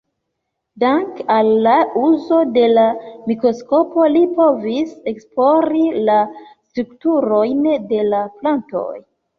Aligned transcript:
Dank'al 0.83 1.49
la 1.67 1.73
uzo 2.05 2.39
de 2.55 2.63
la 2.73 2.87
mikroskopo 3.27 4.09
li 4.17 4.25
povis 4.41 4.97
esplori 5.15 5.85
la 6.11 6.19
strukturojn 6.43 7.67
de 7.95 8.05
la 8.13 8.29
plantoj. 8.43 8.91